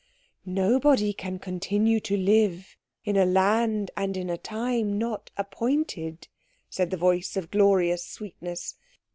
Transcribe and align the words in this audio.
"Nobody 0.47 1.13
can 1.13 1.37
continue 1.37 1.99
to 1.99 2.17
live 2.17 2.75
in 3.05 3.15
a 3.17 3.23
land 3.23 3.91
and 3.95 4.17
in 4.17 4.31
a 4.31 4.37
time 4.39 4.97
not 4.97 5.29
appointed," 5.37 6.27
said 6.71 6.89
the 6.89 6.97
voice 6.97 7.37
of 7.37 7.51
glorious 7.51 8.03
sweetness. 8.03 8.77